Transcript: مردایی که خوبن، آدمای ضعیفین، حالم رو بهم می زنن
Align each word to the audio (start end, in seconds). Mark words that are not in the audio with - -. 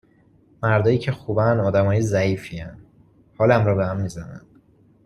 مردایی 0.63 0.97
که 0.99 1.11
خوبن، 1.11 1.59
آدمای 1.59 2.01
ضعیفین، 2.01 2.71
حالم 3.37 3.65
رو 3.65 3.75
بهم 3.75 4.01
می 4.01 4.09
زنن 4.09 4.41